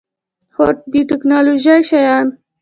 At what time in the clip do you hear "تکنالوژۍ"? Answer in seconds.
1.11-1.79